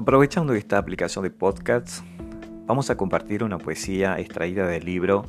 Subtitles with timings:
[0.00, 2.02] Aprovechando esta aplicación de podcasts,
[2.64, 5.26] vamos a compartir una poesía extraída del libro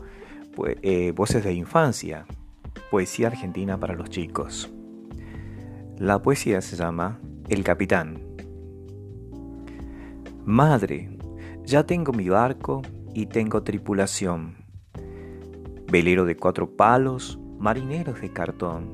[0.82, 2.26] eh, Voces de Infancia,
[2.90, 4.72] Poesía Argentina para los Chicos.
[5.98, 8.24] La poesía se llama El Capitán.
[10.46, 11.20] Madre,
[11.66, 12.82] ya tengo mi barco
[13.14, 14.56] y tengo tripulación.
[15.92, 18.90] Velero de cuatro palos, marineros de cartón.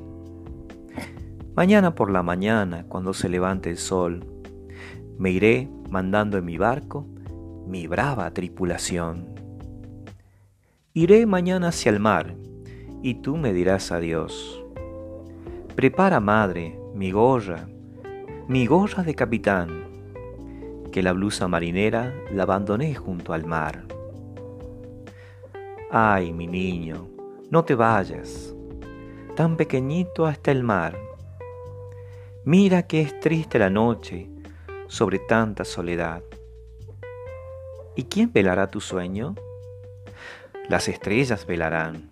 [1.55, 4.36] Mañana por la mañana, cuando se levante el sol,
[5.17, 7.05] me iré mandando en mi barco
[7.67, 9.27] mi brava tripulación.
[10.93, 12.35] Iré mañana hacia el mar
[13.01, 14.63] y tú me dirás adiós.
[15.75, 17.67] Prepara, madre, mi gorra,
[18.47, 19.85] mi gorra de capitán,
[20.91, 23.85] que la blusa marinera la abandoné junto al mar.
[25.91, 27.07] Ay, mi niño,
[27.51, 28.55] no te vayas,
[29.35, 30.97] tan pequeñito hasta el mar.
[32.45, 34.36] Mira que es triste la noche
[34.87, 36.23] sobre tanta soledad.
[37.95, 39.35] ¿Y quién velará tu sueño?
[40.69, 42.11] Las estrellas velarán.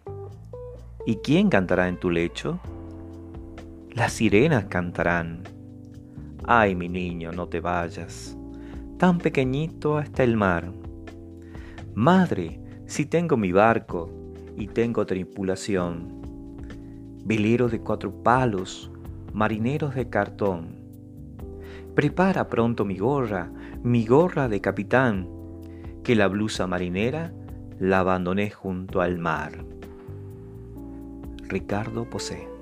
[1.06, 2.60] ¿Y quién cantará en tu lecho?
[3.92, 5.44] Las sirenas cantarán.
[6.44, 8.38] Ay, mi niño, no te vayas,
[8.98, 10.72] tan pequeñito hasta el mar.
[11.94, 14.10] Madre, si tengo mi barco
[14.56, 16.22] y tengo tripulación,
[17.24, 18.92] velero de cuatro palos,
[19.34, 20.85] marineros de cartón,
[21.96, 23.50] Prepara pronto mi gorra,
[23.84, 25.30] mi gorra de capitán,
[26.04, 27.34] que la blusa marinera
[27.80, 29.64] la abandoné junto al mar.
[31.48, 32.55] Ricardo Posé